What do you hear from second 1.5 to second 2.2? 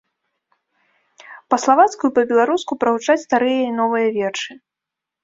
Па-славацку і